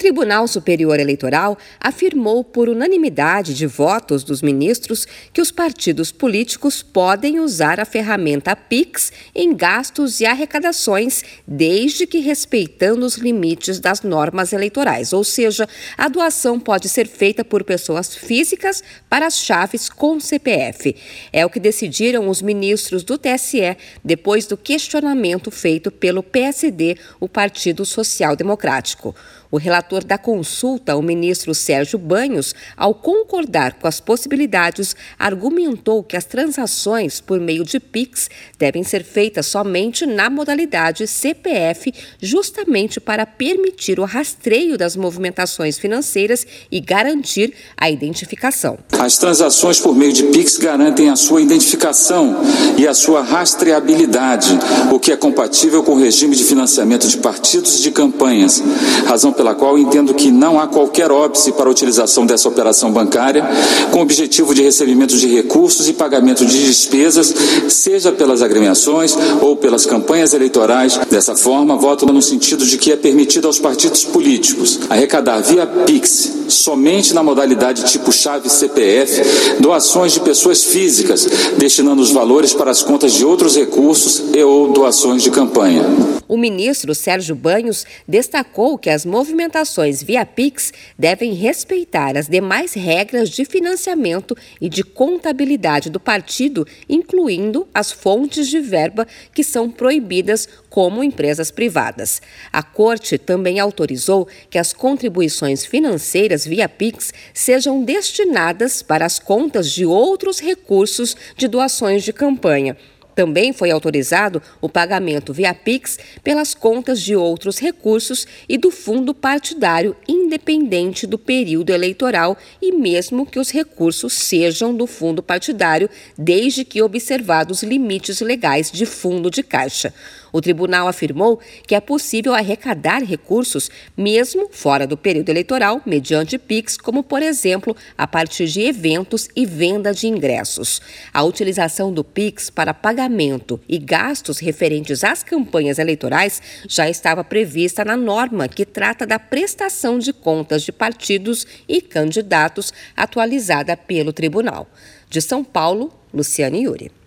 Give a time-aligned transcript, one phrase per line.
[0.00, 7.38] Tribunal Superior Eleitoral afirmou por unanimidade de votos dos ministros que os partidos políticos podem
[7.38, 14.54] usar a ferramenta PIX em gastos e arrecadações, desde que respeitando os limites das normas
[14.54, 15.68] eleitorais, ou seja,
[15.98, 20.96] a doação pode ser feita por pessoas físicas para as chaves com CPF.
[21.30, 27.28] É o que decidiram os ministros do TSE depois do questionamento feito pelo PSD, o
[27.28, 29.14] Partido Social Democrático.
[29.52, 36.16] O relator da consulta, o ministro Sérgio Banhos, ao concordar com as possibilidades, argumentou que
[36.16, 43.26] as transações por meio de PIX devem ser feitas somente na modalidade CPF, justamente para
[43.26, 48.78] permitir o rastreio das movimentações financeiras e garantir a identificação.
[48.98, 52.36] As transações por meio de PIX garantem a sua identificação
[52.78, 54.50] e a sua rastreabilidade,
[54.92, 58.62] o que é compatível com o regime de financiamento de partidos e de campanhas,
[59.06, 63.44] razão pela qual entendo que não há qualquer óbice para a utilização dessa operação bancária
[63.90, 67.34] com objetivo de recebimento de recursos e pagamento de despesas,
[67.68, 70.98] seja pelas agremiações ou pelas campanhas eleitorais.
[71.10, 76.39] Dessa forma, voto no sentido de que é permitido aos partidos políticos arrecadar via PIX,
[76.50, 81.26] somente na modalidade tipo chave CPF, doações de pessoas físicas,
[81.56, 85.84] destinando os valores para as contas de outros recursos e ou doações de campanha.
[86.30, 93.28] O ministro Sérgio Banhos destacou que as movimentações via Pix devem respeitar as demais regras
[93.28, 100.48] de financiamento e de contabilidade do partido, incluindo as fontes de verba que são proibidas
[100.68, 102.22] como empresas privadas.
[102.52, 109.70] A Corte também autorizou que as contribuições financeiras via Pix sejam destinadas para as contas
[109.70, 112.76] de outros recursos de doações de campanha.
[113.14, 119.14] Também foi autorizado o pagamento via Pix pelas contas de outros recursos e do fundo
[119.14, 126.64] partidário, independente do período eleitoral e mesmo que os recursos sejam do fundo partidário, desde
[126.64, 129.92] que observados limites legais de fundo de caixa.
[130.32, 136.76] O tribunal afirmou que é possível arrecadar recursos mesmo fora do período eleitoral, mediante PIX,
[136.76, 140.80] como, por exemplo, a partir de eventos e venda de ingressos.
[141.12, 147.82] A utilização do PIX para pagamento e gastos referentes às campanhas eleitorais já estava prevista
[147.82, 154.68] na norma que trata da prestação de contas de partidos e candidatos, atualizada pelo tribunal.
[155.08, 156.99] De São Paulo, Luciane Yuri.